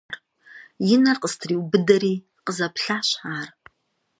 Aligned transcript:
И 0.93 0.95
нэр 1.01 1.17
къыстриубыдэри 1.21 2.13
къызэплъащ 2.45 3.07
ар. 3.37 3.49